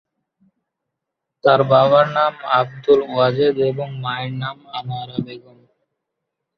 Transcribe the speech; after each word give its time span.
তার 1.43 1.61
বাবার 1.71 2.05
নাম 2.17 2.33
আবদুল 2.59 2.99
ওয়াজেদ 3.07 3.55
এবং 3.71 3.87
মায়ের 4.03 4.33
নাম 4.43 4.57
আনোয়ারা 4.77 5.17
বেগম। 5.25 5.57